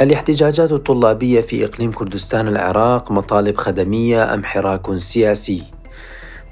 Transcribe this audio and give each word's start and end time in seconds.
الاحتجاجات 0.00 0.72
الطلابية 0.72 1.40
في 1.40 1.64
إقليم 1.64 1.92
كردستان 1.92 2.48
العراق 2.48 3.12
مطالب 3.12 3.56
خدمية 3.56 4.34
أم 4.34 4.44
حراك 4.44 4.94
سياسي؟ 4.94 5.62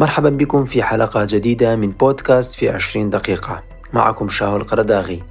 مرحبا 0.00 0.30
بكم 0.30 0.64
في 0.64 0.82
حلقة 0.82 1.26
جديدة 1.30 1.76
من 1.76 1.90
بودكاست 1.90 2.54
في 2.54 2.68
20 2.68 3.10
دقيقة. 3.10 3.62
معكم 3.92 4.28
شاهو 4.28 4.56
القرداغي 4.56 5.22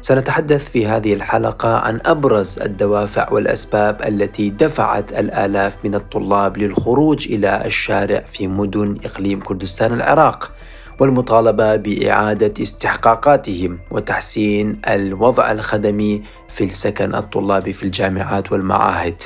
سنتحدث 0.00 0.70
في 0.70 0.86
هذه 0.86 1.14
الحلقة 1.14 1.76
عن 1.76 2.00
أبرز 2.06 2.58
الدوافع 2.58 3.32
والأسباب 3.32 4.02
التي 4.02 4.50
دفعت 4.50 5.12
الآلاف 5.12 5.76
من 5.84 5.94
الطلاب 5.94 6.58
للخروج 6.58 7.32
إلى 7.32 7.66
الشارع 7.66 8.20
في 8.20 8.48
مدن 8.48 8.98
إقليم 9.04 9.40
كردستان 9.40 9.92
العراق. 9.92 10.53
والمطالبة 11.00 11.76
بإعادة 11.76 12.62
استحقاقاتهم 12.62 13.78
وتحسين 13.90 14.80
الوضع 14.88 15.52
الخدمي 15.52 16.22
في 16.48 16.64
السكن 16.64 17.14
الطلابي 17.14 17.72
في 17.72 17.82
الجامعات 17.82 18.52
والمعاهد. 18.52 19.22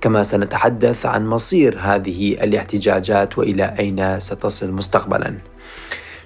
كما 0.00 0.22
سنتحدث 0.22 1.06
عن 1.06 1.26
مصير 1.26 1.78
هذه 1.80 2.32
الاحتجاجات 2.32 3.38
وإلى 3.38 3.74
أين 3.78 4.20
ستصل 4.20 4.72
مستقبلا. 4.72 5.34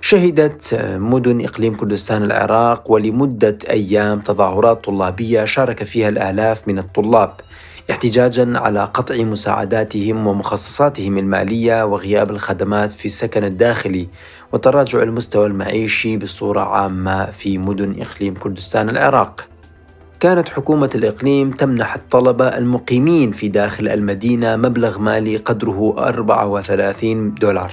شهدت 0.00 0.78
مدن 0.98 1.44
إقليم 1.44 1.74
كردستان 1.74 2.22
العراق 2.22 2.90
ولمدة 2.90 3.58
أيام 3.70 4.20
تظاهرات 4.20 4.84
طلابية 4.84 5.44
شارك 5.44 5.82
فيها 5.82 6.08
الآلاف 6.08 6.68
من 6.68 6.78
الطلاب. 6.78 7.40
احتجاجا 7.90 8.58
على 8.58 8.80
قطع 8.84 9.16
مساعداتهم 9.16 10.26
ومخصصاتهم 10.26 11.18
المالية 11.18 11.84
وغياب 11.84 12.30
الخدمات 12.30 12.90
في 12.90 13.04
السكن 13.04 13.44
الداخلي 13.44 14.08
وتراجع 14.52 15.02
المستوى 15.02 15.46
المعيشي 15.46 16.16
بصورة 16.16 16.60
عامة 16.60 17.30
في 17.30 17.58
مدن 17.58 18.02
إقليم 18.02 18.34
كردستان 18.34 18.88
العراق. 18.88 19.48
كانت 20.20 20.48
حكومة 20.48 20.90
الإقليم 20.94 21.50
تمنح 21.50 21.94
الطلبة 21.94 22.48
المقيمين 22.48 23.32
في 23.32 23.48
داخل 23.48 23.88
المدينة 23.88 24.56
مبلغ 24.56 24.98
مالي 24.98 25.36
قدره 25.36 25.94
34 25.98 27.34
دولار. 27.34 27.72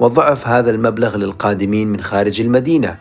وضعف 0.00 0.48
هذا 0.48 0.70
المبلغ 0.70 1.16
للقادمين 1.16 1.88
من 1.88 2.00
خارج 2.00 2.40
المدينة. 2.40 2.96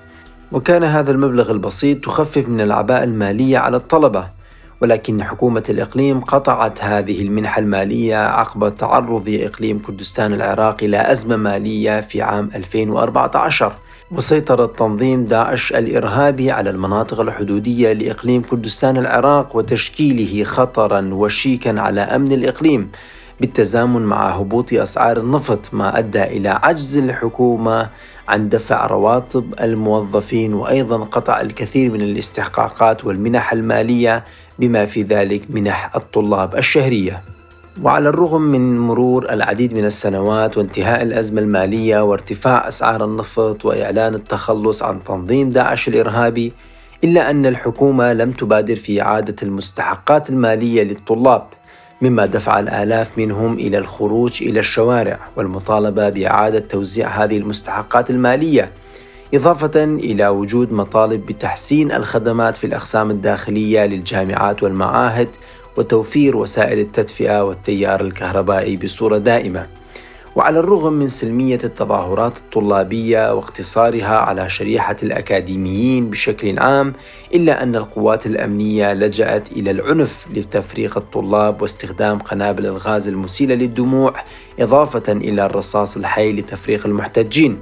وكان 0.52 0.84
هذا 0.84 1.11
المبلغ 1.11 1.52
البسيط 1.52 2.06
تخفف 2.06 2.47
من 2.50 2.61
العباءة 2.61 3.03
المالية 3.03 3.58
على 3.58 3.78
الطلبة. 3.78 4.38
ولكن 4.81 5.23
حكومة 5.23 5.63
الإقليم 5.69 6.19
قطعت 6.19 6.83
هذه 6.83 7.22
المنحة 7.22 7.59
المالية 7.59 8.17
عقب 8.17 8.75
تعرض 8.75 9.38
إقليم 9.39 9.80
كردستان 9.80 10.33
العراق 10.33 10.83
إلى 10.83 11.11
أزمة 11.11 11.35
مالية 11.35 12.02
في 12.02 12.22
عام 12.22 12.49
2014 12.55 13.73
وسيطر 14.11 14.66
تنظيم 14.66 15.25
داعش 15.25 15.72
الإرهابي 15.73 16.52
على 16.52 16.69
المناطق 16.69 17.19
الحدودية 17.19 17.94
لإقليم 17.94 18.41
كردستان 18.41 18.97
العراق 18.97 19.55
وتشكيله 19.55 20.44
خطرا 20.44 21.09
وشيكا 21.13 21.81
على 21.81 22.02
أمن 22.02 22.31
الإقليم 22.31 22.91
بالتزامن 23.39 24.02
مع 24.02 24.30
هبوط 24.30 24.73
أسعار 24.73 25.17
النفط 25.17 25.73
ما 25.73 25.97
أدى 25.97 26.23
إلى 26.23 26.50
عجز 26.50 26.97
الحكومة 26.97 27.89
عن 28.30 28.49
دفع 28.49 28.88
رواتب 28.88 29.53
الموظفين 29.61 30.53
وأيضا 30.53 30.97
قطع 30.97 31.41
الكثير 31.41 31.91
من 31.91 32.02
الاستحقاقات 32.02 33.05
والمنح 33.05 33.53
المالية 33.53 34.25
بما 34.59 34.85
في 34.85 35.02
ذلك 35.02 35.44
منح 35.49 35.95
الطلاب 35.95 36.55
الشهرية. 36.55 37.23
وعلى 37.83 38.09
الرغم 38.09 38.41
من 38.41 38.80
مرور 38.80 39.33
العديد 39.33 39.73
من 39.73 39.85
السنوات 39.85 40.57
وانتهاء 40.57 41.03
الأزمة 41.03 41.41
المالية 41.41 42.03
وارتفاع 42.03 42.67
أسعار 42.67 43.05
النفط 43.05 43.66
وإعلان 43.66 44.16
التخلص 44.16 44.83
عن 44.83 45.03
تنظيم 45.03 45.50
داعش 45.50 45.88
الإرهابي 45.88 46.53
إلا 47.03 47.30
أن 47.30 47.45
الحكومة 47.45 48.13
لم 48.13 48.31
تبادر 48.31 48.75
في 48.75 49.02
إعادة 49.02 49.35
المستحقات 49.44 50.30
المالية 50.30 50.83
للطلاب. 50.83 51.47
مما 52.02 52.25
دفع 52.25 52.59
الآلاف 52.59 53.17
منهم 53.17 53.53
إلى 53.53 53.78
الخروج 53.78 54.44
إلى 54.44 54.59
الشوارع 54.59 55.19
والمطالبة 55.36 56.09
بإعادة 56.09 56.59
توزيع 56.59 57.07
هذه 57.07 57.38
المستحقات 57.38 58.09
المالية 58.09 58.72
إضافة 59.34 59.84
إلى 59.84 60.28
وجود 60.28 60.73
مطالب 60.73 61.25
بتحسين 61.25 61.91
الخدمات 61.91 62.57
في 62.57 62.68
الأقسام 62.68 63.12
الداخلية 63.12 63.85
للجامعات 63.85 64.63
والمعاهد 64.63 65.29
وتوفير 65.78 66.38
وسائل 66.38 66.79
التدفئة 66.79 67.44
والتيار 67.44 68.02
الكهربائي 68.02 68.78
بصورة 68.78 69.18
دائمة. 69.18 69.78
وعلى 70.39 70.59
الرغم 70.59 70.94
من 70.94 71.07
سلمية 71.07 71.59
التظاهرات 71.63 72.38
الطلابية 72.38 73.33
واقتصارها 73.33 74.17
على 74.17 74.50
شريحة 74.50 74.97
الأكاديميين 75.03 76.09
بشكل 76.09 76.59
عام، 76.59 76.94
إلا 77.33 77.63
أن 77.63 77.75
القوات 77.75 78.25
الأمنية 78.25 78.94
لجأت 78.94 79.51
إلى 79.51 79.72
العنف 79.72 80.28
لتفريق 80.33 80.97
الطلاب 80.97 81.61
واستخدام 81.61 82.19
قنابل 82.19 82.66
الغاز 82.66 83.07
المسيلة 83.07 83.55
للدموع، 83.55 84.13
إضافة 84.59 85.11
إلى 85.11 85.45
الرصاص 85.45 85.97
الحي 85.97 86.33
لتفريق 86.33 86.85
المحتجين. 86.85 87.57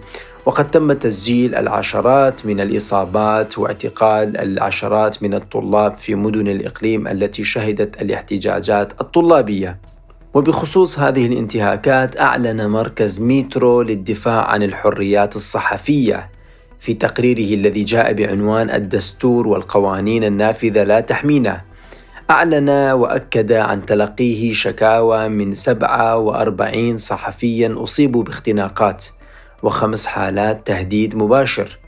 وقد 0.46 0.72
تم 0.72 0.94
تسجيل 0.94 1.56
العشرات 1.56 2.46
من 2.46 2.60
الإصابات 2.60 3.58
واعتقال 3.58 4.38
العشرات 4.38 5.24
من 5.24 5.34
الطلاب 5.34 5.94
في 5.94 6.16
مدن 6.16 6.48
الإقليم 6.48 7.08
التي 7.08 7.44
شهدت 7.44 8.02
الاحتجاجات 8.02 9.02
الطلابية 9.02 9.78
وبخصوص 10.34 11.00
هذه 11.00 11.26
الانتهاكات 11.26 12.20
أعلن 12.20 12.68
مركز 12.70 13.22
ميترو 13.22 13.82
للدفاع 13.82 14.46
عن 14.46 14.64
الحريات 14.64 15.36
الصحفية 15.36 16.30
في 16.80 16.94
تقريره 16.94 17.56
الذي 17.56 17.84
جاء 17.84 18.14
بعنوان 18.14 18.70
الدستور 18.70 19.48
والقوانين 19.48 20.24
النافذة 20.24 20.84
لا 20.84 21.00
تحمينا 21.00 21.62
أعلن 22.30 22.70
وأكد 22.70 23.52
عن 23.52 23.86
تلقيه 23.86 24.54
شكاوى 24.54 25.28
من 25.28 25.54
47 25.54 26.98
صحفيا 26.98 27.76
أصيبوا 27.84 28.24
باختناقات 28.24 29.06
وخمس 29.64 30.06
حالات 30.08 30.68
تهديد 30.68 31.16
مباشر 31.16 31.80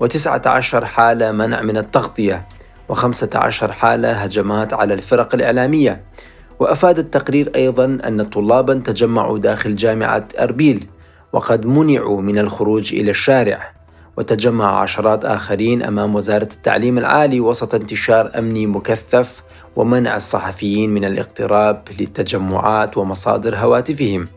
وتسعة 0.00 0.42
عشر 0.46 0.86
حالة 0.86 1.32
منع 1.32 1.62
من 1.62 1.76
التغطية 1.76 2.48
وخمسة 2.88 3.30
عشر 3.34 3.72
حالة 3.72 4.12
هجمات 4.12 4.72
على 4.74 4.94
الفرق 4.94 5.34
الإعلامية. 5.34 6.04
وأفاد 6.64 6.98
التقرير 6.98 7.52
أيضا 7.56 7.84
أن 7.84 8.22
طلابا 8.22 8.74
تجمعوا 8.74 9.38
داخل 9.38 9.76
جامعة 9.76 10.28
أربيل 10.38 10.86
وقد 11.32 11.66
منعوا 11.66 12.22
من 12.22 12.38
الخروج 12.38 12.94
إلى 12.94 13.10
الشارع. 13.10 13.74
وتجمع 14.16 14.80
عشرات 14.80 15.24
آخرين 15.24 15.82
أمام 15.82 16.14
وزارة 16.14 16.48
التعليم 16.52 16.98
العالي 16.98 17.40
وسط 17.40 17.74
انتشار 17.74 18.30
أمني 18.38 18.66
مكثف 18.66 19.42
ومنع 19.76 20.16
الصحفيين 20.16 20.94
من 20.94 21.04
الاقتراب 21.04 21.82
للتجمعات 22.00 22.96
ومصادر 22.96 23.56
هواتفهم. 23.56 24.28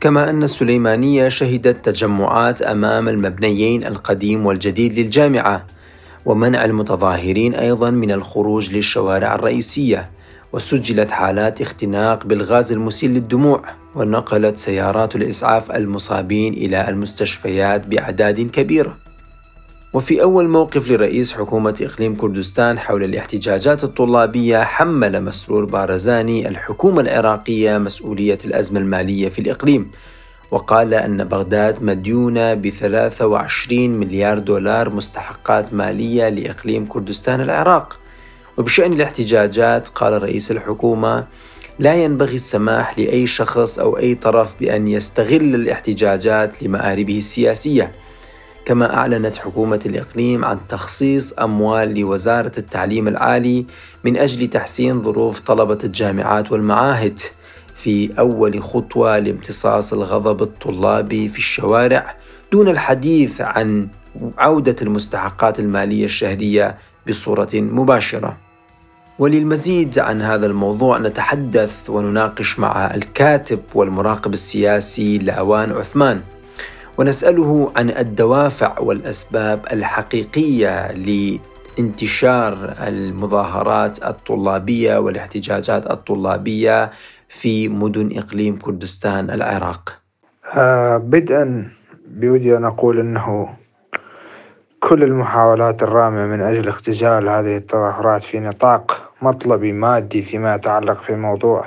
كما 0.00 0.30
أن 0.30 0.42
السليمانية 0.42 1.28
شهدت 1.28 1.84
تجمعات 1.84 2.62
أمام 2.62 3.08
المبنيين 3.08 3.86
القديم 3.86 4.46
والجديد 4.46 4.98
للجامعة 4.98 5.66
ومنع 6.24 6.64
المتظاهرين 6.64 7.54
أيضا 7.54 7.90
من 7.90 8.12
الخروج 8.12 8.72
للشوارع 8.74 9.34
الرئيسية. 9.34 10.10
وسجلت 10.52 11.10
حالات 11.10 11.60
اختناق 11.60 12.26
بالغاز 12.26 12.72
المسيل 12.72 13.10
للدموع 13.10 13.62
ونقلت 13.94 14.58
سيارات 14.58 15.16
الإسعاف 15.16 15.70
المصابين 15.70 16.52
إلى 16.52 16.88
المستشفيات 16.88 17.86
بأعداد 17.86 18.40
كبيرة. 18.40 18.96
وفي 19.92 20.22
أول 20.22 20.48
موقف 20.48 20.90
لرئيس 20.90 21.32
حكومة 21.32 21.74
إقليم 21.82 22.16
كردستان 22.16 22.78
حول 22.78 23.04
الاحتجاجات 23.04 23.84
الطلابية 23.84 24.64
حمل 24.64 25.24
مسرور 25.24 25.64
بارزاني 25.64 26.48
الحكومة 26.48 27.00
العراقية 27.00 27.78
مسؤولية 27.78 28.38
الأزمة 28.44 28.80
المالية 28.80 29.28
في 29.28 29.38
الإقليم. 29.38 29.90
وقال 30.50 30.94
أن 30.94 31.24
بغداد 31.24 31.82
مديونة 31.82 32.54
ب 32.54 32.68
23 32.68 33.90
مليار 33.90 34.38
دولار 34.38 34.90
مستحقات 34.90 35.74
مالية 35.74 36.28
لإقليم 36.28 36.86
كردستان 36.86 37.40
العراق. 37.40 38.01
وبشأن 38.62 38.92
الاحتجاجات 38.92 39.88
قال 39.88 40.22
رئيس 40.22 40.50
الحكومة 40.50 41.26
لا 41.78 41.94
ينبغي 41.94 42.34
السماح 42.34 42.98
لأي 42.98 43.26
شخص 43.26 43.78
أو 43.78 43.98
أي 43.98 44.14
طرف 44.14 44.54
بأن 44.60 44.88
يستغل 44.88 45.54
الاحتجاجات 45.54 46.62
لمآربه 46.62 47.16
السياسية 47.16 47.92
كما 48.64 48.94
أعلنت 48.94 49.36
حكومة 49.36 49.80
الإقليم 49.86 50.44
عن 50.44 50.58
تخصيص 50.68 51.32
أموال 51.32 52.00
لوزارة 52.00 52.52
التعليم 52.58 53.08
العالي 53.08 53.66
من 54.04 54.16
أجل 54.16 54.46
تحسين 54.46 55.02
ظروف 55.02 55.40
طلبة 55.40 55.78
الجامعات 55.84 56.52
والمعاهد 56.52 57.18
في 57.74 58.10
أول 58.18 58.62
خطوة 58.62 59.18
لامتصاص 59.18 59.92
الغضب 59.92 60.42
الطلابي 60.42 61.28
في 61.28 61.38
الشوارع 61.38 62.16
دون 62.52 62.68
الحديث 62.68 63.40
عن 63.40 63.88
عودة 64.38 64.76
المستحقات 64.82 65.60
المالية 65.60 66.04
الشهرية 66.04 66.78
بصورة 67.08 67.50
مباشرة. 67.54 68.51
وللمزيد 69.18 69.98
عن 69.98 70.22
هذا 70.22 70.46
الموضوع 70.46 70.98
نتحدث 70.98 71.90
ونناقش 71.90 72.58
مع 72.58 72.94
الكاتب 72.94 73.60
والمراقب 73.74 74.32
السياسي 74.32 75.18
لأوان 75.18 75.72
عثمان. 75.72 76.20
ونسأله 76.98 77.72
عن 77.76 77.90
الدوافع 77.90 78.78
والأسباب 78.78 79.60
الحقيقية 79.72 80.90
انتشار 81.78 82.74
المظاهرات 82.80 84.04
الطلابية 84.04 84.98
والاحتجاجات 84.98 85.90
الطلابية 85.90 86.90
في 87.28 87.68
مدن 87.68 88.18
إقليم 88.18 88.58
كردستان 88.58 89.30
العراق. 89.30 89.98
آه 90.56 90.96
بدءا 90.96 91.70
بودي 92.06 92.56
أن 92.56 92.64
أقول 92.64 93.00
أنه 93.00 93.48
كل 94.88 95.02
المحاولات 95.02 95.82
الرامية 95.82 96.26
من 96.26 96.40
أجل 96.40 96.68
اختزال 96.68 97.28
هذه 97.28 97.56
التظاهرات 97.56 98.24
في 98.24 98.40
نطاق 98.40 99.12
مطلبي 99.22 99.72
مادي 99.72 100.22
فيما 100.22 100.54
يتعلق 100.54 101.02
في 101.02 101.16
موضوع 101.16 101.66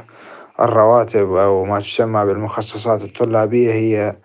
الرواتب 0.60 1.34
أو 1.34 1.66
ما 1.66 1.80
تسمى 1.80 2.26
بالمخصصات 2.26 3.02
الطلابية 3.02 3.74
هي 3.74 4.16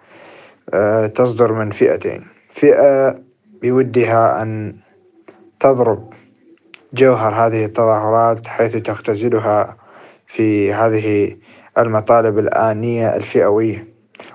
آه، 0.75 1.07
تصدر 1.07 1.53
من 1.53 1.71
فئتين. 1.71 2.27
فئة 2.51 3.19
بودها 3.63 4.43
أن 4.43 4.77
تضرب 5.61 6.13
جوهر 6.95 7.35
هذه 7.35 7.65
التظاهرات 7.65 8.47
حيث 8.47 8.77
تختزلها 8.77 9.77
في 10.27 10.73
هذه 10.73 11.37
المطالب 11.79 12.39
الآنية 12.39 13.17
الفئوية. 13.17 13.90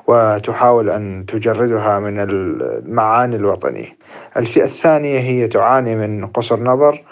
وتحاول 0.08 0.90
أن 0.90 1.26
تجردها 1.28 2.00
من 2.00 2.20
المعاني 2.20 3.36
الوطنية. 3.36 3.98
الفئة 4.38 4.64
الثانية 4.64 5.20
هي 5.20 5.48
تعاني 5.48 5.96
من 5.96 6.28
قصر 6.28 6.60
نظر 6.60 7.04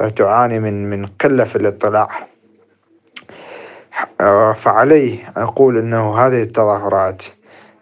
وتعاني 0.00 0.60
من 0.60 0.90
من 0.90 1.06
قلة 1.06 1.44
في 1.44 1.56
الاطلاع. 1.56 2.08
فعلي 4.54 5.18
أقول 5.36 5.78
أنه 5.78 6.18
هذه 6.18 6.42
التظاهرات 6.42 7.24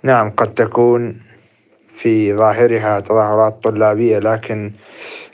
نعم 0.03 0.31
قد 0.31 0.55
تكون 0.55 1.21
في 1.95 2.35
ظاهرها 2.35 3.01
تظاهرات 3.01 3.63
طلابية 3.63 4.19
لكن 4.19 4.73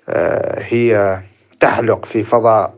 آه، 0.08 0.62
هي 0.62 1.20
تحلق 1.60 2.04
في 2.04 2.22
فضاء 2.22 2.74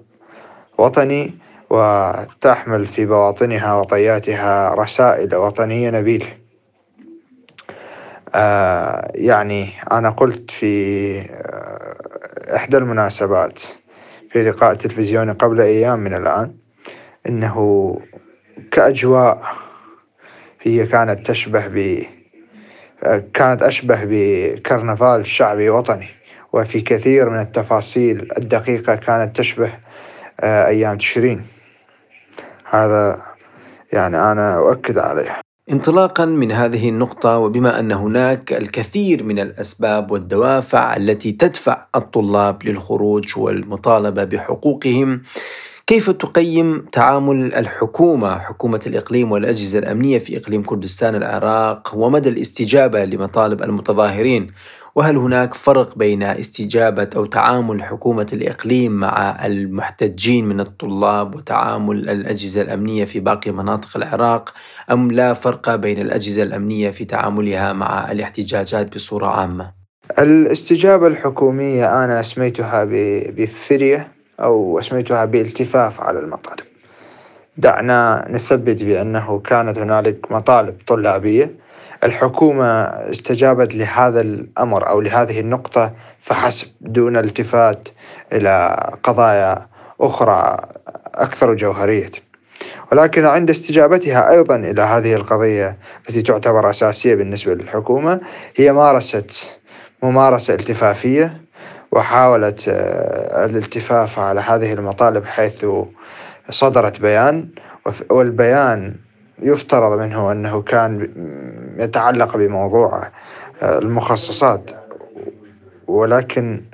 وطني. 0.79 1.35
وتحمل 1.71 2.87
في 2.87 3.07
بواطنها 3.07 3.75
وطياتها 3.75 4.75
رسائل 4.75 5.35
وطنية 5.35 5.91
نبيلة 5.91 6.27
آه، 8.35 9.11
يعني 9.15 9.71
أنا 9.93 10.11
قلت 10.11 10.51
في 10.51 11.21
آه، 11.21 12.57
إحدى 12.57 12.77
المناسبات 12.77 13.63
في 14.31 14.43
لقاء 14.43 14.75
تلفزيوني 14.75 15.33
قبل 15.33 15.61
أيام 15.61 15.99
من 15.99 16.15
الآن 16.15 16.55
إنه 17.29 17.99
كأجواء 18.71 19.43
هي 20.61 20.87
كانت 20.87 21.27
تشبه 21.27 21.67
ب 21.67 22.05
كانت 23.35 23.63
أشبه 23.63 24.01
بكرنفال 24.05 25.27
شعبي 25.27 25.71
وطني 25.71 26.09
وفي 26.53 26.81
كثير 26.81 27.31
من 27.31 27.41
التفاصيل 27.41 28.29
الدقيقة 28.39 28.95
كانت 28.95 29.37
تشبه 29.37 29.73
آه، 30.41 30.67
أيام 30.67 30.99
تشرين. 30.99 31.58
هذا 32.71 33.23
يعني 33.93 34.33
أنا 34.33 34.59
أؤكد 34.59 34.99
عليه. 34.99 35.41
انطلاقا 35.71 36.25
من 36.25 36.53
هذه 36.53 36.89
النقطة 36.89 37.39
وبما 37.39 37.81
أن 37.81 37.93
هناك 37.93 38.53
الكثير 38.53 39.25
من 39.25 39.39
الأسباب 39.39 40.11
والدوافع 40.11 40.97
التي 40.97 41.33
تدفع 41.33 41.87
الطلاب 41.97 42.65
للخروج 42.65 43.39
والمطالبة 43.39 44.25
بحقوقهم 44.25 45.23
كيف 45.87 46.11
تقيم 46.11 46.87
تعامل 46.93 47.55
الحكومة 47.55 48.39
حكومة 48.39 48.81
الإقليم 48.87 49.33
والأجهزة 49.33 49.79
الأمنية 49.79 50.19
في 50.19 50.37
إقليم 50.37 50.63
كردستان 50.63 51.15
العراق 51.15 51.93
ومدى 51.97 52.29
الاستجابة 52.29 53.05
لمطالب 53.05 53.63
المتظاهرين؟ 53.63 54.47
وهل 54.95 55.17
هناك 55.17 55.55
فرق 55.55 55.99
بين 55.99 56.23
استجابة 56.23 57.11
أو 57.17 57.25
تعامل 57.27 57.83
حكومة 57.83 58.27
الإقليم 58.33 58.93
مع 58.93 59.47
المحتجين 59.47 60.49
من 60.49 60.61
الطلاب 60.61 61.35
وتعامل 61.35 62.11
الأجهزة 62.11 62.63
الأمنية 62.63 63.05
في 63.05 63.21
باقي 63.21 63.51
مناطق 63.51 63.97
العراق 63.97 64.55
أم 64.91 65.11
لا 65.11 65.33
فرق 65.35 65.75
بين 65.75 65.99
الأجهزة 66.01 66.43
الأمنية 66.43 66.91
في 66.91 67.05
تعاملها 67.05 67.73
مع 67.73 68.11
الاحتجاجات 68.13 68.95
بصورة 68.95 69.27
عامة؟ 69.27 69.73
الاستجابة 70.19 71.07
الحكومية 71.07 72.05
أنا 72.05 72.21
أسميتها 72.21 72.85
بفرية 73.31 74.13
أو 74.41 74.79
أسميتها 74.79 75.25
بالتفاف 75.25 76.01
على 76.01 76.19
المطالب 76.19 76.67
دعنا 77.57 78.27
نثبت 78.31 78.83
بأنه 78.83 79.39
كانت 79.39 79.79
هنالك 79.79 80.33
مطالب 80.33 80.77
طلابية 80.87 81.55
الحكومة 82.05 82.83
استجابت 82.85 83.75
لهذا 83.75 84.21
الأمر 84.21 84.89
أو 84.89 85.01
لهذه 85.01 85.41
النقطة 85.41 85.93
فحسب 86.21 86.69
دون 86.81 87.17
التفات 87.17 87.89
إلى 88.33 88.77
قضايا 89.03 89.67
أخرى 90.01 90.57
أكثر 91.15 91.55
جوهرية. 91.55 92.11
ولكن 92.93 93.27
عند 93.27 93.51
استجابتها 93.51 94.31
أيضا 94.31 94.57
إلى 94.57 94.83
هذه 94.83 95.15
القضية 95.15 95.79
التي 96.09 96.23
تعتبر 96.23 96.71
أساسية 96.71 97.15
بالنسبة 97.15 97.55
للحكومة 97.55 98.21
هي 98.57 98.73
مارست 98.73 99.59
ممارسة 100.03 100.55
التفافية 100.55 101.41
وحاولت 101.93 102.69
آه، 102.69 103.45
الالتفاف 103.45 104.19
على 104.19 104.41
هذه 104.41 104.73
المطالب 104.73 105.25
حيث 105.25 105.67
صدرت 106.51 107.01
بيان 107.01 107.49
والبيان 108.11 108.95
يفترض 109.43 109.99
منه 109.99 110.33
أنه 110.33 110.63
كان 110.63 111.11
يتعلق 111.79 112.37
بموضوع 112.37 113.03
آه، 113.63 113.79
المخصصات. 113.79 114.71
ولكن 115.87 116.65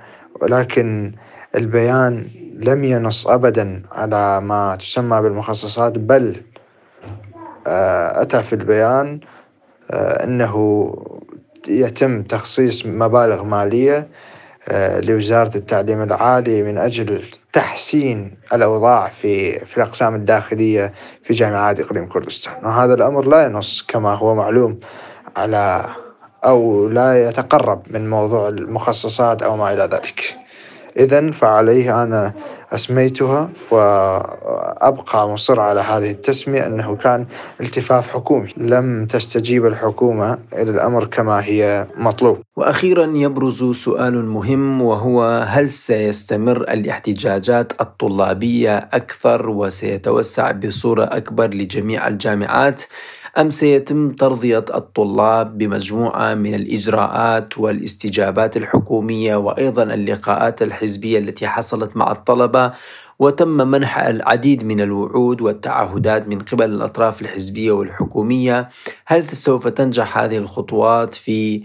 ولكن 0.43 1.13
البيان 1.55 2.27
لم 2.55 2.85
ينص 2.85 3.27
أبدا 3.27 3.83
على 3.93 4.41
ما 4.41 4.77
تسمى 4.77 5.21
بالمخصصات 5.21 5.99
بل 5.99 6.43
آه، 7.67 8.23
أتى 8.23 8.43
في 8.43 8.53
البيان 8.53 9.21
أنه 9.91 10.95
يتم 11.69 12.23
تخصيص 12.23 12.87
مبالغ 12.87 13.45
مالية 13.45 14.09
آه، 14.69 15.01
لوزارة 15.01 15.57
التعليم 15.57 16.03
العالي 16.03 16.63
من 16.63 16.79
أجل 16.79 17.23
تحسين 17.55 18.37
الأوضاع 18.53 19.09
في 19.09 19.59
في 19.67 19.77
الأقسام 19.77 20.15
الداخلية 20.15 20.93
في 21.23 21.35
جامعات 21.35 21.81
إقليم 21.81 22.09
كردستان. 22.09 22.65
وهذا 22.65 22.95
الأمر 22.95 23.25
لا 23.25 23.47
ينص 23.47 23.85
كما 23.89 24.15
هو 24.15 24.35
معلوم 24.35 24.81
على 25.37 25.85
أو 26.45 26.89
لا 26.89 27.29
يتقرب 27.29 27.83
من 27.91 28.11
موضوع 28.11 28.49
المخصصات 28.49 29.43
أو 29.43 29.57
ما 29.57 29.73
إلى 29.73 29.83
ذلك. 29.83 30.44
إذا 30.99 31.31
فعليه 31.31 32.03
أنا 32.03 32.33
أسميتها 32.73 33.51
وأبقى 33.71 35.29
مصر 35.29 35.61
على 35.61 35.81
هذه 35.81 36.11
التسمية 36.11 36.67
أنه 36.67 36.97
كان 36.97 37.27
التفاف 37.61 38.09
حكومي. 38.09 38.49
لم 38.57 39.07
تستجيب 39.07 39.67
الحكومة 39.67 40.39
إلى 40.53 40.71
الأمر 40.71 41.05
كما 41.05 41.45
هي 41.45 41.87
مطلوب. 41.97 42.39
وأخيرا 42.57 43.05
يبرز 43.15 43.65
سؤال 43.65 44.25
مهم 44.25 44.83
وهو 44.83 45.47
هل 45.49 45.71
سيستمر 45.71 46.57
الاحتجاجات 46.57 47.73
الطلابية 47.81 48.79
أكثر 48.79 49.49
وسيتوسع 49.49 50.51
بصورة 50.51 51.05
أكبر 51.05 51.55
لجميع 51.55 52.09
الجامعات؟ 52.09 52.83
أم 53.39 53.51
سيتم 53.51 54.13
ترضية 54.13 54.65
الطلاب 54.75 55.59
بمجموعة 55.59 56.35
من 56.35 56.55
الإجراءات 56.55 57.59
والاستجابات 57.59 58.57
الحكومية 58.57 59.37
وأيضا 59.37 59.83
اللقاءات 59.83 60.63
الحزبية 60.63 61.19
التي 61.19 61.47
حصلت 61.47 61.97
مع 61.97 62.13
الطلبة 62.13 62.73
وتم 63.19 63.49
منح 63.49 63.99
العديد 63.99 64.65
من 64.65 64.81
الوعود 64.81 65.41
والتعهدات 65.41 66.29
من 66.29 66.39
قبل 66.39 66.65
الأطراف 66.65 67.23
الحزبية 67.23 67.73
والحكومية 67.73 68.69
هل 69.07 69.25
سوف 69.25 69.69
تنجح 69.69 70.19
هذه 70.19 70.39
الخطوات 70.39 71.15
في 71.15 71.63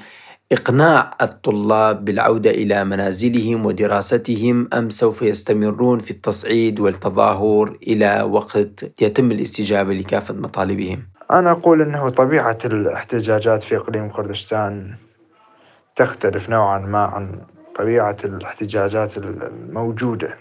إقناع 0.52 1.18
الطلاب 1.22 2.06
بالعودة 2.06 2.50
إلى 2.50 2.84
منازلهم 2.86 3.66
ودراستهم 3.66 4.70
أم 4.74 4.90
سوف 4.90 5.22
يستمرون 5.22 6.00
في 6.00 6.12
التصعيد 6.12 6.80
والتظاهر 6.80 7.78
إلى 7.88 8.22
وقت 8.22 9.02
يتم 9.02 9.32
الاستجابة 9.32 9.94
لكافة 9.94 10.34
مطالبهم؟ 10.34 11.19
أنا 11.32 11.52
أقول 11.52 11.82
أنه 11.82 12.10
طبيعة 12.10 12.58
الاحتجاجات 12.66 13.64
في 13.64 13.78
إقليم 13.78 14.10
كردستان 14.10 14.96
تختلف 15.96 16.50
نوعا 16.50 16.80
ما 16.80 17.00
عن 17.00 17.42
طبيعة 17.76 18.18
الاحتجاجات 18.24 19.18
الموجودة. 19.18 20.38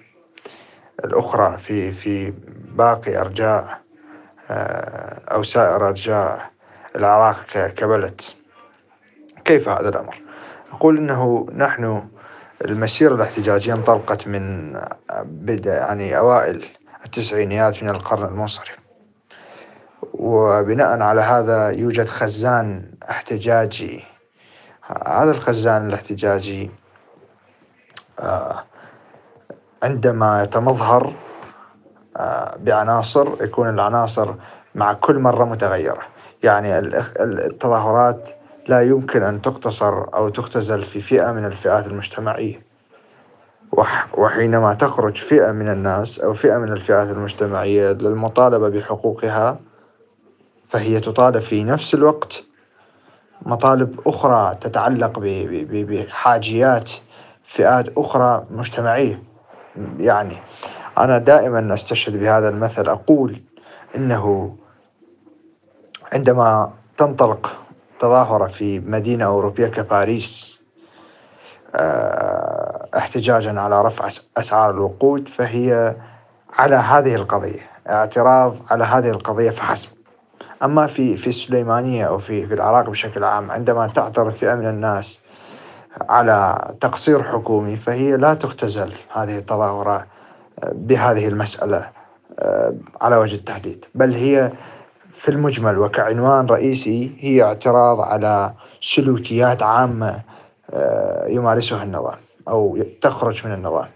الأخرى 1.04 1.58
في 1.58 1.92
في 1.92 2.32
باقي 2.74 3.20
أرجاء 3.20 3.80
آه، 4.50 5.20
أو 5.34 5.42
سائر 5.42 5.88
أرجاء 5.88 6.50
العراق 6.96 7.44
كبلد. 7.76 8.20
كيف 9.44 9.68
هذا 9.68 9.88
الأمر؟ 9.88 10.22
أقول 10.72 10.98
أنه 10.98 11.46
نحن 11.56 12.08
المسيرة 12.64 13.14
الاحتجاجية 13.14 13.74
انطلقت 13.74 14.28
من 14.28 14.76
بدء 15.24 15.70
يعني 15.70 16.18
أوائل 16.18 16.64
التسعينيات 17.04 17.82
من 17.82 17.88
القرن 17.88 18.24
المنصرم 18.24 18.77
وبناء 20.14 21.00
على 21.00 21.20
هذا 21.20 21.70
يوجد 21.70 22.06
خزان 22.06 22.84
احتجاجي. 23.10 24.04
هذا 25.06 25.30
الخزان 25.30 25.88
الاحتجاجي 25.88 26.70
آه، 28.20 28.64
عندما 29.82 30.42
يتمظهر 30.42 31.14
آه، 32.16 32.56
بعناصر 32.56 33.44
يكون 33.44 33.68
العناصر 33.68 34.34
مع 34.74 34.92
كل 34.92 35.18
مرة 35.18 35.44
متغيرة. 35.44 36.02
يعني 36.42 36.78
التظاهرات 37.20 38.28
لا 38.68 38.82
يمكن 38.82 39.22
أن 39.22 39.42
تقتصر 39.42 40.14
أو 40.14 40.28
تختزل 40.28 40.82
في 40.82 41.02
فئة 41.02 41.32
من 41.32 41.44
الفئات 41.44 41.86
المجتمعية. 41.86 42.68
وحينما 44.16 44.74
تخرج 44.74 45.16
فئة 45.16 45.52
من 45.52 45.68
الناس 45.68 46.20
أو 46.20 46.34
فئة 46.34 46.58
من 46.58 46.72
الفئات 46.72 47.08
المجتمعية 47.08 47.92
للمطالبة 47.92 48.68
بحقوقها 48.68 49.58
فهي 50.68 51.00
تطالب 51.00 51.38
في 51.38 51.64
نفس 51.64 51.94
الوقت 51.94 52.44
مطالب 53.42 54.00
أخرى 54.06 54.54
تتعلق 54.60 55.18
بحاجيات 55.62 56.90
فئات 57.44 57.86
أخرى 57.98 58.46
مجتمعية. 58.50 59.22
يعني 59.98 60.36
أنا 60.98 61.18
دائما 61.18 61.74
أستشهد 61.74 62.16
بهذا 62.16 62.48
المثل 62.48 62.88
أقول 62.88 63.42
إنه 63.96 64.56
عندما 66.12 66.72
تنطلق 66.96 67.56
تظاهرة 68.00 68.46
في 68.46 68.80
مدينة 68.80 69.24
أوروبية 69.24 69.66
كباريس 69.66 70.58
آه، 71.74 72.88
احتجاجا 72.96 73.60
على 73.60 73.82
رفع 73.82 74.08
أسعار 74.36 74.70
الوقود 74.70 75.28
فهي 75.28 75.96
على 76.52 76.76
هذه 76.76 77.14
القضية 77.14 77.60
اعتراض 77.88 78.56
على 78.70 78.84
هذه 78.84 79.10
القضية 79.10 79.50
فحسب. 79.50 79.97
أما 80.62 80.86
في 80.86 81.16
في 81.16 81.26
السليمانية 81.26 82.04
أو 82.04 82.18
في 82.18 82.46
في 82.46 82.54
العراق 82.54 82.90
بشكل 82.90 83.24
عام 83.24 83.50
عندما 83.50 83.86
تعترض 83.86 84.32
فئة 84.32 84.54
من 84.54 84.66
الناس 84.66 85.20
على 86.08 86.58
تقصير 86.80 87.22
حكومي 87.22 87.76
فهي 87.76 88.16
لا 88.16 88.34
تختزل 88.34 88.92
هذه 89.12 89.38
التظاهرات 89.38 90.06
بهذه 90.72 91.28
المسألة 91.28 91.90
آه، 92.38 92.74
على 93.00 93.16
وجه 93.16 93.34
التحديد. 93.34 93.84
بل 93.94 94.14
هي 94.14 94.52
في 95.12 95.28
المجمل 95.28 95.78
وكعنوان 95.78 96.46
رئيسي 96.46 97.16
هي 97.20 97.42
اعتراض 97.42 98.00
على 98.00 98.54
سلوكيات 98.80 99.62
عامة 99.62 100.20
آه، 100.70 101.26
يمارسها 101.26 101.82
النظام 101.82 102.18
أو 102.48 102.78
تخرج 103.00 103.46
من 103.46 103.54
النظام. 103.54 103.88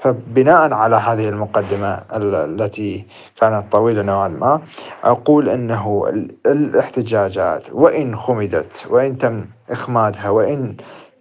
فبناء 0.00 0.72
على 0.72 0.96
هذه 0.96 1.28
المقدمة 1.28 2.02
التي 2.12 3.06
كانت 3.40 3.72
طويلة 3.72 4.02
نوعا 4.02 4.28
ما 4.28 4.60
أقول 5.04 5.48
أنه 5.48 6.12
الاحتجاجات 6.46 7.62
وإن 7.72 8.16
خمدت 8.16 8.86
وإن 8.90 9.18
تم 9.18 9.44
إخمادها 9.70 10.30
وإن 10.30 10.76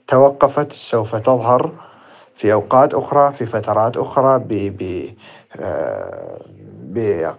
توقفت 0.07 0.71
سوف 0.71 1.15
تظهر 1.15 1.71
في 2.35 2.53
أوقات 2.53 2.93
أخرى 2.93 3.33
في 3.33 3.45
فترات 3.45 3.97
أخرى 3.97 4.39
ب 4.39 4.77
ب 4.77 5.09
آه، 5.59 6.39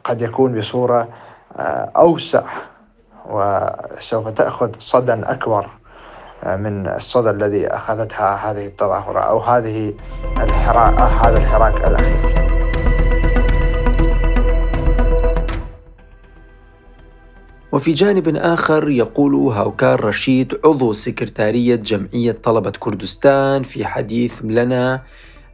قد 0.04 0.22
يكون 0.22 0.58
بصورة 0.58 1.08
آه، 1.56 1.90
أوسع 1.96 2.42
وسوف 3.30 4.28
تأخذ 4.28 4.70
صدى 4.78 5.12
أكبر 5.12 5.66
من 6.46 6.88
الصدى 6.88 7.30
الذي 7.30 7.66
أخذتها 7.66 8.50
هذه 8.50 8.66
التظاهرة 8.66 9.20
أو 9.20 9.40
هذه 9.40 9.94
الحراك 10.40 10.98
هذا 10.98 11.38
الحراك 11.38 11.74
الأخير. 11.84 12.46
وفي 17.72 17.92
جانب 17.92 18.36
آخر 18.36 18.88
يقول 18.88 19.34
هاوكار 19.34 20.04
رشيد 20.04 20.58
عضو 20.64 20.92
سكرتارية 20.92 21.74
جمعية 21.74 22.32
طلبة 22.32 22.70
كردستان 22.70 23.62
في 23.62 23.86
حديث 23.86 24.40
لنا 24.44 25.02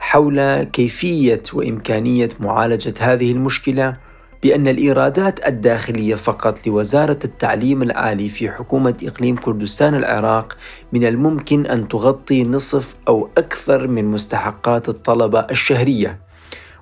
حول 0.01 0.63
كيفية 0.63 1.43
وإمكانية 1.55 2.29
معالجة 2.41 2.95
هذه 3.01 3.33
المشكلة. 3.33 3.97
بأن 4.43 4.69
الإيرادات 4.69 5.49
الداخلية 5.49 6.15
فقط 6.15 6.67
لوزارة 6.67 7.19
التعليم 7.25 7.83
العالي 7.83 8.29
في 8.29 8.51
حكومة 8.51 8.95
إقليم 9.05 9.37
كردستان 9.37 9.95
العراق 9.95 10.57
من 10.93 11.05
الممكن 11.05 11.67
أن 11.67 11.89
تغطي 11.89 12.45
نصف 12.45 12.95
أو 13.09 13.29
أكثر 13.39 13.89
من 13.89 14.05
مستحقات 14.05 14.89
الطلبة 14.89 15.41
الشهرية. 15.41 16.19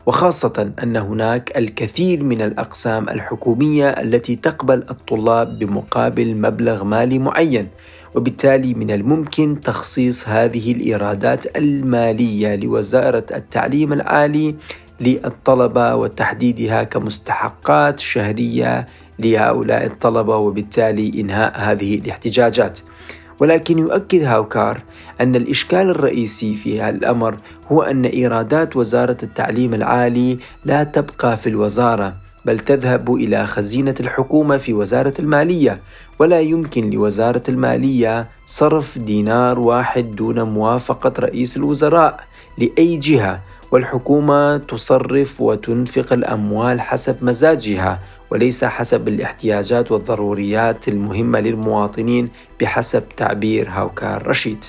وخاصة 0.07 0.73
أن 0.83 0.97
هناك 0.97 1.59
الكثير 1.59 2.23
من 2.23 2.43
الأقسام 2.43 3.09
الحكومية 3.09 3.89
التي 3.89 4.37
تقبل 4.37 4.85
الطلاب 4.91 5.59
بمقابل 5.59 6.37
مبلغ 6.37 6.85
مالي 6.85 7.19
معين 7.19 7.69
وبالتالي 8.15 8.75
من 8.75 8.91
الممكن 8.91 9.61
تخصيص 9.61 10.29
هذه 10.29 10.73
الإيرادات 10.73 11.57
المالية 11.57 12.57
لوزارة 12.57 13.27
التعليم 13.35 13.93
العالي 13.93 14.55
للطلبة 15.01 15.95
وتحديدها 15.95 16.83
كمستحقات 16.83 17.99
شهرية 18.01 18.89
لهؤلاء 19.19 19.87
الطلبة 19.87 20.37
وبالتالي 20.37 21.21
إنهاء 21.21 21.53
هذه 21.57 21.95
الاحتجاجات. 21.95 22.81
ولكن 23.41 23.79
يؤكد 23.79 24.23
هاوكار 24.23 24.83
أن 25.21 25.37
الإشكال 25.37 25.91
الرئيسي 25.91 26.55
في 26.55 26.81
هذا 26.83 26.97
الأمر 26.97 27.37
هو 27.73 27.83
أن 27.83 28.05
إيرادات 28.05 28.77
وزارة 28.77 29.17
التعليم 29.23 29.75
العالي 29.75 30.39
لا 30.65 30.85
تبقى 30.85 31.37
في 31.37 31.49
الوزارة 31.49 32.15
بل 32.45 32.59
تذهب 32.59 33.15
إلى 33.15 33.47
خزينة 33.47 33.95
الحكومة 34.01 34.57
في 34.57 34.73
وزارة 34.73 35.15
المالية. 35.19 35.81
ولا 36.19 36.41
يمكن 36.41 36.91
لوزارة 36.91 37.43
المالية 37.49 38.29
صرف 38.47 38.99
دينار 38.99 39.59
واحد 39.59 40.17
دون 40.17 40.43
موافقة 40.43 41.13
رئيس 41.19 41.57
الوزراء 41.57 42.21
لأي 42.59 42.97
جهة 42.97 43.41
والحكومة 43.73 44.57
تصرف 44.57 45.41
وتنفق 45.41 46.13
الأموال 46.13 46.81
حسب 46.81 47.17
مزاجها 47.25 48.01
وليس 48.31 48.65
حسب 48.65 49.09
الاحتياجات 49.09 49.93
والضروريات 49.93 50.89
المهمة 50.89 51.41
للمواطنين 51.41 52.31
بحسب 52.61 53.09
تعبير 53.17 53.69
هاوكار 53.69 54.27
رشيد. 54.27 54.65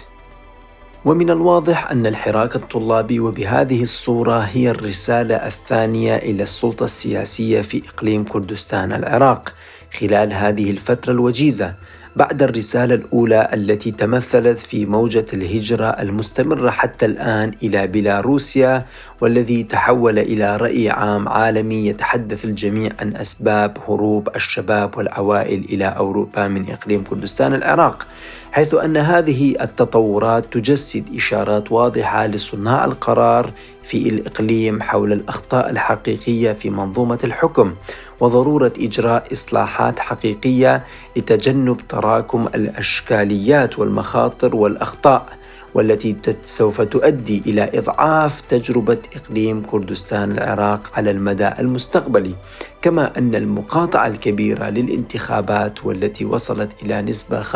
ومن 1.06 1.30
الواضح 1.30 1.92
أن 1.92 2.06
الحراك 2.08 2.56
الطلابي 2.56 3.20
وبهذه 3.20 3.84
الصورة 3.84 4.40
هي 4.40 4.70
الرسالة 4.70 5.36
الثانية 5.36 6.16
إلى 6.16 6.44
السلطة 6.44 6.84
السياسية 6.84 7.62
في 7.62 7.82
إقليم 7.90 8.24
كردستان 8.24 8.94
العراق 8.94 9.54
خلال 10.00 10.34
هذه 10.34 10.72
الفترة 10.72 11.12
الوجيزة 11.12 11.76
بعد 12.16 12.44
الرسالة 12.44 12.96
الأولى 12.96 13.50
التي 13.54 13.92
تمثلت 13.92 14.60
في 14.60 14.86
موجة 14.86 15.26
الهجرة 15.34 15.86
المستمرة 15.86 16.70
حتى 16.70 17.06
الآن 17.06 17.52
إلى 17.64 17.88
بيلاروسيا 17.88 18.86
والذي 19.22 19.64
تحول 19.64 20.20
إلى 20.20 20.58
رأي 20.58 20.90
عام 20.90 21.30
عالمي 21.30 21.88
يتحدث 21.88 22.46
الجميع 22.46 22.92
عن 23.00 23.16
أسباب 23.16 23.78
هروب 23.88 24.30
الشباب 24.36 24.98
والعوائل 24.98 25.66
إلى 25.70 25.86
أوروبا 25.86 26.48
من 26.48 26.72
إقليم 26.72 27.04
كردستان 27.04 27.54
العراق. 27.54 28.08
حيث 28.52 28.74
أن 28.74 28.98
هذه 28.98 29.56
التطورات 29.62 30.54
تجسد 30.54 31.16
إشارات 31.16 31.72
واضحة 31.72 32.28
لصناع 32.28 32.86
القرار 32.86 33.52
في 33.84 34.10
الإقليم 34.10 34.82
حول 34.82 35.14
الأخطاء 35.14 35.70
الحقيقية 35.70 36.54
في 36.54 36.70
منظومة 36.70 37.20
الحكم 37.24 37.74
وضرورة 38.20 38.74
إجراء 38.80 39.28
إصلاحات 39.32 40.00
حقيقية 40.00 40.84
لتجنب 41.16 41.82
تراكم 41.90 42.48
الأشكاليات 42.56 43.80
والمخاطر 43.80 44.56
والأخطاء. 44.56 45.26
والتي 45.74 46.16
سوف 46.44 46.82
تؤدي 46.82 47.44
إلى 47.46 47.70
إضعاف 47.74 48.42
تجربة 48.42 48.98
إقليم 49.16 49.62
كردستان 49.62 50.32
العراق 50.32 50.92
على 50.94 51.12
المدى 51.12 51.50
المستقبلي 51.60 52.36
كما 52.82 53.18
أن 53.18 53.36
المقاطعة 53.36 54.08
الكبيرة 54.08 54.70
للانتخابات 54.70 55.86
والتي 55.86 56.26
وصلت 56.26 56.84
إلى 56.84 57.02
نسبة 57.02 57.44
65% 57.44 57.50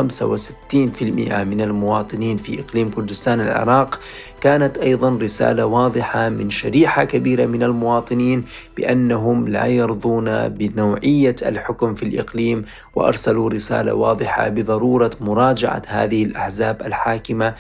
من 1.32 1.62
المواطنين 1.62 2.38
في 2.38 2.60
إقليم 2.60 2.92
كردستان 2.92 3.42
العراق 3.42 4.00
كانت 4.42 4.78
أيضا 4.78 5.10
رسالة 5.22 5.66
واضحة 5.66 6.30
من 6.30 6.50
شريحة 6.50 7.04
كبيرة 7.04 7.46
من 7.46 7.64
المواطنين 7.64 8.44
بأنهم 8.78 9.48
لا 9.48 9.66
يرضون 9.66 10.50
بنوعية 10.50 11.36
الحكم 11.46 11.96
في 11.96 12.04
الإقليم 12.04 12.66
وأرسلوا 12.96 13.50
رسالة 13.50 13.94
واضحة 13.94 14.50
بضرورة 14.50 15.12
مراجعة 15.22 15.82
هذه 15.88 16.24
الأحزاب 16.24 16.82
الحاكمة 16.82 17.56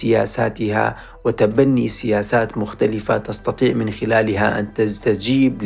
لسياساتها 0.00 0.96
وتبني 1.24 1.88
سياسات 1.88 2.58
مختلفة 2.58 3.18
تستطيع 3.18 3.74
من 3.74 3.90
خلالها 3.90 4.58
أن 4.58 4.74
تستجيب 4.74 5.62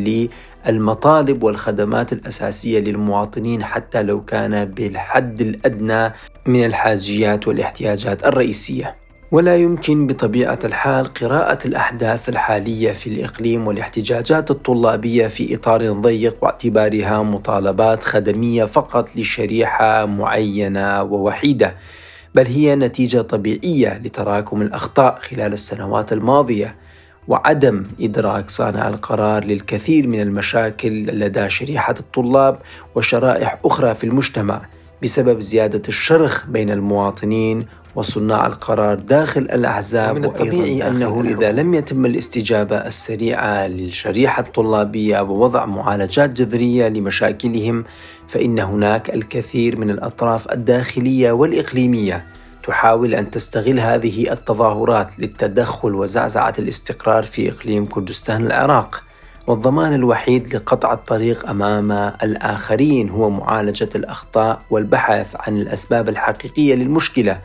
للمطالب 0.66 1.42
والخدمات 1.42 2.12
الأساسية 2.12 2.80
للمواطنين 2.80 3.64
حتى 3.64 4.02
لو 4.02 4.24
كان 4.24 4.64
بالحد 4.64 5.40
الأدنى 5.40 6.12
من 6.46 6.64
الحاجيات 6.64 7.48
والاحتياجات 7.48 8.26
الرئيسية. 8.26 8.96
ولا 9.32 9.56
يمكن 9.56 10.06
بطبيعة 10.06 10.58
الحال 10.64 11.14
قراءة 11.14 11.58
الأحداث 11.66 12.28
الحالية 12.28 12.92
في 12.92 13.06
الإقليم 13.06 13.66
والاحتجاجات 13.66 14.50
الطلابية 14.50 15.26
في 15.26 15.54
إطار 15.54 15.92
ضيق 15.92 16.36
واعتبارها 16.42 17.22
مطالبات 17.22 18.04
خدمية 18.04 18.64
فقط 18.64 19.16
لشريحة 19.16 20.06
معينة 20.06 21.02
ووحيدة، 21.02 21.74
بل 22.34 22.46
هي 22.46 22.76
نتيجة 22.76 23.20
طبيعية 23.20 23.98
لتراكم 23.98 24.62
الأخطاء 24.62 25.18
خلال 25.20 25.52
السنوات 25.52 26.12
الماضية، 26.12 26.74
وعدم 27.28 27.86
إدراك 28.00 28.50
صانع 28.50 28.88
القرار 28.88 29.44
للكثير 29.44 30.06
من 30.06 30.20
المشاكل 30.20 31.06
لدى 31.06 31.50
شريحة 31.50 31.94
الطلاب 32.00 32.58
وشرائح 32.94 33.60
أخرى 33.64 33.94
في 33.94 34.04
المجتمع 34.04 34.66
بسبب 35.02 35.40
زيادة 35.40 35.82
الشرخ 35.88 36.46
بين 36.46 36.70
المواطنين 36.70 37.66
وصناع 37.96 38.46
القرار 38.46 38.94
داخل 38.98 39.40
الأحزاب 39.40 40.14
من 40.16 40.24
الطبيعي 40.24 40.88
أنه 40.88 41.20
إذا 41.20 41.52
لم 41.52 41.74
يتم 41.74 42.06
الاستجابة 42.06 42.76
السريعة 42.76 43.66
للشريحة 43.66 44.42
الطلابية 44.42 45.20
ووضع 45.20 45.66
معالجات 45.66 46.30
جذرية 46.30 46.88
لمشاكلهم 46.88 47.84
فإن 48.28 48.58
هناك 48.58 49.14
الكثير 49.14 49.78
من 49.78 49.90
الأطراف 49.90 50.52
الداخلية 50.52 51.32
والإقليمية 51.32 52.24
تحاول 52.62 53.14
أن 53.14 53.30
تستغل 53.30 53.80
هذه 53.80 54.32
التظاهرات 54.32 55.18
للتدخل 55.18 55.94
وزعزعة 55.94 56.54
الاستقرار 56.58 57.22
في 57.22 57.50
إقليم 57.50 57.86
كردستان 57.86 58.46
العراق. 58.46 59.02
والضمان 59.46 59.94
الوحيد 59.94 60.56
لقطع 60.56 60.92
الطريق 60.92 61.48
أمام 61.48 61.92
الآخرين 62.22 63.10
هو 63.10 63.30
معالجة 63.30 63.88
الأخطاء 63.94 64.62
والبحث 64.70 65.36
عن 65.40 65.56
الأسباب 65.56 66.08
الحقيقية 66.08 66.74
للمشكلة 66.74 67.40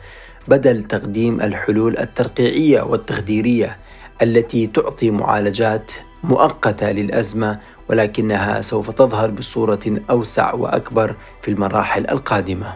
بدل 0.48 0.82
تقديم 0.82 1.40
الحلول 1.40 1.98
الترقيعية 1.98 2.82
والتخديرية 2.82 3.76
التي 4.22 4.66
تعطي 4.66 5.10
معالجات 5.10 5.92
مؤقتة 6.24 6.92
للأزمة 6.92 7.58
ولكنها 7.88 8.60
سوف 8.60 8.90
تظهر 8.90 9.30
بصورة 9.30 10.00
أوسع 10.10 10.54
وأكبر 10.54 11.14
في 11.42 11.50
المراحل 11.50 12.06
القادمة. 12.10 12.74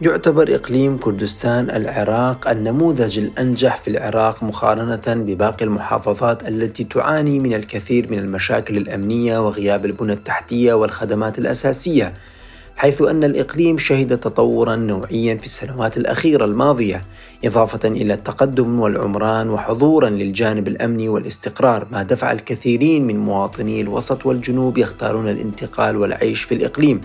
يعتبر 0.00 0.54
إقليم 0.54 0.98
كردستان 0.98 1.70
العراق 1.70 2.48
النموذج 2.48 3.18
الأنجح 3.18 3.76
في 3.76 3.88
العراق 3.88 4.42
مقارنة 4.42 5.02
بباقي 5.06 5.64
المحافظات 5.64 6.48
التي 6.48 6.84
تعاني 6.84 7.38
من 7.40 7.54
الكثير 7.54 8.10
من 8.10 8.18
المشاكل 8.18 8.76
الأمنية 8.76 9.46
وغياب 9.46 9.86
البنى 9.86 10.12
التحتية 10.12 10.72
والخدمات 10.72 11.38
الأساسية. 11.38 12.14
حيث 12.76 13.02
أن 13.02 13.24
الإقليم 13.24 13.78
شهد 13.78 14.18
تطورا 14.18 14.76
نوعيا 14.76 15.34
في 15.34 15.44
السنوات 15.44 15.96
الأخيرة 15.96 16.44
الماضية 16.44 17.02
إضافة 17.44 17.88
إلى 17.88 18.14
التقدم 18.14 18.80
والعمران 18.80 19.50
وحضورا 19.50 20.10
للجانب 20.10 20.68
الأمني 20.68 21.08
والاستقرار 21.08 21.86
ما 21.92 22.02
دفع 22.02 22.32
الكثيرين 22.32 23.06
من 23.06 23.18
مواطني 23.18 23.80
الوسط 23.80 24.26
والجنوب 24.26 24.78
يختارون 24.78 25.28
الانتقال 25.28 25.96
والعيش 25.96 26.42
في 26.42 26.54
الإقليم. 26.54 27.00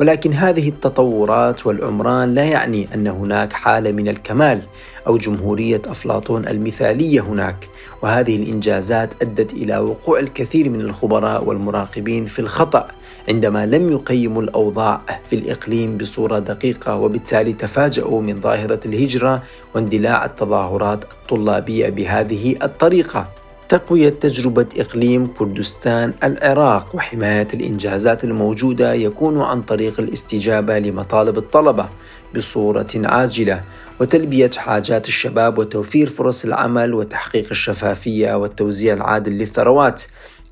ولكن 0.00 0.32
هذه 0.32 0.68
التطورات 0.68 1.66
والعمران 1.66 2.34
لا 2.34 2.44
يعني 2.44 2.88
أن 2.94 3.06
هناك 3.06 3.52
حالة 3.52 3.92
من 3.92 4.08
الكمال 4.08 4.62
أو 5.06 5.18
جمهورية 5.18 5.82
أفلاطون 5.86 6.48
المثالية 6.48 7.20
هناك. 7.20 7.68
وهذه 8.02 8.36
الإنجازات 8.36 9.22
أدت 9.22 9.52
إلى 9.52 9.78
وقوع 9.78 10.18
الكثير 10.18 10.68
من 10.70 10.80
الخبراء 10.80 11.44
والمراقبين 11.44 12.26
في 12.26 12.38
الخطأ. 12.38 12.88
عندما 13.28 13.66
لم 13.66 13.92
يقيموا 13.92 14.42
الأوضاع 14.42 15.00
في 15.30 15.36
الإقليم 15.36 15.96
بصورة 15.96 16.38
دقيقة 16.38 16.96
وبالتالي 16.96 17.52
تفاجؤوا 17.52 18.22
من 18.22 18.40
ظاهرة 18.40 18.80
الهجرة 18.86 19.42
واندلاع 19.74 20.24
التظاهرات 20.24 21.04
الطلابية 21.04 21.88
بهذه 21.88 22.56
الطريقة. 22.62 23.28
تقوية 23.68 24.08
تجربة 24.08 24.66
إقليم 24.76 25.26
كردستان 25.26 26.12
العراق 26.24 26.94
وحماية 26.94 27.48
الإنجازات 27.54 28.24
الموجودة 28.24 28.94
يكون 28.94 29.40
عن 29.40 29.62
طريق 29.62 30.00
الاستجابة 30.00 30.78
لمطالب 30.78 31.38
الطلبة 31.38 31.88
بصورة 32.36 32.86
عاجلة 32.94 33.62
وتلبية 34.00 34.50
حاجات 34.56 35.08
الشباب 35.08 35.58
وتوفير 35.58 36.08
فرص 36.08 36.44
العمل 36.44 36.94
وتحقيق 36.94 37.46
الشفافية 37.50 38.34
والتوزيع 38.34 38.94
العادل 38.94 39.32
للثروات. 39.32 40.02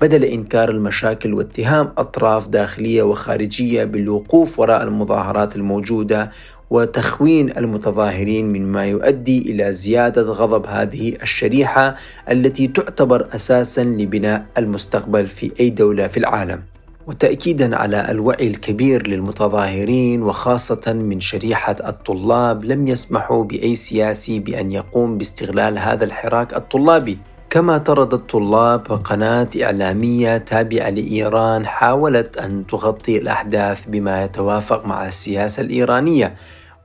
بدل 0.01 0.23
إنكار 0.23 0.69
المشاكل 0.69 1.33
واتهام 1.33 1.93
أطراف 1.97 2.47
داخلية 2.47 3.03
وخارجية 3.03 3.83
بالوقوف 3.83 4.59
وراء 4.59 4.83
المظاهرات 4.83 5.55
الموجودة 5.55 6.31
وتخوين 6.69 7.57
المتظاهرين 7.57 8.53
مما 8.53 8.85
يؤدي 8.85 9.51
إلى 9.51 9.71
زيادة 9.71 10.21
غضب 10.21 10.65
هذه 10.65 11.15
الشريحة 11.21 11.95
التي 12.31 12.67
تعتبر 12.67 13.27
أساسا 13.35 13.83
لبناء 13.83 14.45
المستقبل 14.57 15.27
في 15.27 15.51
أي 15.59 15.69
دولة 15.69 16.07
في 16.07 16.17
العالم. 16.17 16.61
وتاكيدا 17.07 17.75
على 17.75 18.11
الوعي 18.11 18.47
الكبير 18.47 19.07
للمتظاهرين 19.07 20.23
وخاصة 20.23 20.93
من 20.93 21.19
شريحة 21.21 21.75
الطلاب 21.87 22.63
لم 22.63 22.87
يسمحوا 22.87 23.43
بأي 23.43 23.75
سياسي 23.75 24.39
بأن 24.39 24.71
يقوم 24.71 25.17
باستغلال 25.17 25.77
هذا 25.77 26.05
الحراك 26.05 26.53
الطلابي 26.53 27.17
كما 27.55 27.77
طرد 27.77 28.13
الطلاب 28.13 28.81
قناة 28.81 29.49
إعلامية 29.63 30.37
تابعة 30.37 30.89
لإيران 30.89 31.65
حاولت 31.65 32.37
أن 32.37 32.67
تغطي 32.67 33.17
الأحداث 33.17 33.85
بما 33.87 34.23
يتوافق 34.23 34.85
مع 34.85 35.05
السياسة 35.07 35.61
الإيرانية. 35.61 36.35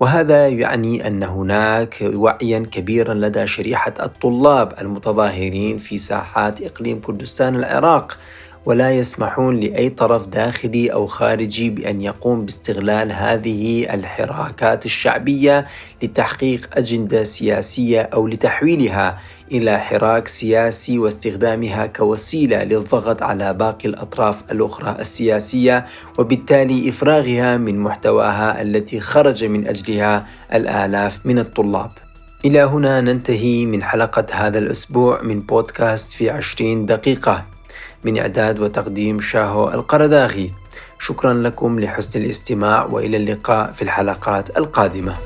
وهذا 0.00 0.48
يعني 0.48 1.06
أن 1.06 1.22
هناك 1.22 1.96
وعيا 2.14 2.58
كبيرا 2.58 3.14
لدى 3.14 3.46
شريحة 3.46 3.94
الطلاب 4.02 4.74
المتظاهرين 4.80 5.78
في 5.78 5.98
ساحات 5.98 6.62
إقليم 6.62 7.00
كردستان 7.00 7.56
العراق. 7.56 8.18
ولا 8.66 8.90
يسمحون 8.90 9.60
لأي 9.60 9.88
طرف 9.88 10.26
داخلي 10.26 10.92
أو 10.92 11.06
خارجي 11.06 11.70
بأن 11.70 12.00
يقوم 12.00 12.44
باستغلال 12.44 13.12
هذه 13.12 13.94
الحراكات 13.94 14.86
الشعبية 14.86 15.66
لتحقيق 16.02 16.68
أجندة 16.72 17.24
سياسية 17.24 18.00
أو 18.00 18.26
لتحويلها 18.26 19.18
إلى 19.52 19.78
حراك 19.78 20.28
سياسي 20.28 20.98
واستخدامها 20.98 21.86
كوسيلة 21.86 22.64
للضغط 22.64 23.22
على 23.22 23.54
باقي 23.54 23.88
الأطراف 23.88 24.52
الأخرى 24.52 24.96
السياسية 25.00 25.86
وبالتالي 26.18 26.88
إفراغها 26.88 27.56
من 27.56 27.78
محتواها 27.78 28.62
التي 28.62 29.00
خرج 29.00 29.44
من 29.44 29.68
أجلها 29.68 30.26
الآلاف 30.54 31.26
من 31.26 31.38
الطلاب. 31.38 31.90
إلى 32.44 32.62
هنا 32.62 33.00
ننتهي 33.00 33.66
من 33.66 33.82
حلقة 33.82 34.26
هذا 34.32 34.58
الأسبوع 34.58 35.22
من 35.22 35.40
بودكاست 35.40 36.12
في 36.12 36.30
عشرين 36.30 36.86
دقيقة. 36.86 37.59
من 38.04 38.18
إعداد 38.18 38.60
وتقديم 38.60 39.20
شاهو 39.20 39.70
القرداغي. 39.70 40.52
شكرا 40.98 41.34
لكم 41.34 41.80
لحسن 41.80 42.20
الاستماع 42.20 42.84
وإلى 42.84 43.16
اللقاء 43.16 43.72
في 43.72 43.82
الحلقات 43.82 44.58
القادمة. 44.58 45.16